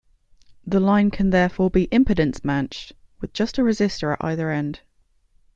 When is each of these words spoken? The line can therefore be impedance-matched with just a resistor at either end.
The 0.65 0.79
line 0.79 1.11
can 1.11 1.29
therefore 1.29 1.69
be 1.69 1.85
impedance-matched 1.89 2.93
with 3.19 3.33
just 3.33 3.59
a 3.59 3.61
resistor 3.61 4.13
at 4.13 4.25
either 4.25 4.49
end. 4.49 4.79